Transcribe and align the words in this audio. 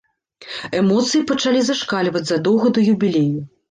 Эмоцыі 0.79 1.23
пачалі 1.33 1.61
зашкальваць 1.69 2.27
задоўга 2.35 2.67
да 2.77 2.91
юбілею. 2.99 3.41